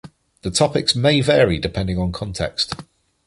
[0.41, 2.73] The topics may vary depending on context.